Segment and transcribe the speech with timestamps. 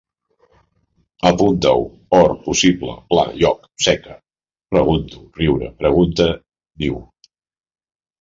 [1.29, 1.83] Apuntau:
[2.19, 4.15] or, possible, pla, lloc, seca,
[4.75, 6.27] pregunto, riure, pregunte,
[6.85, 6.97] niu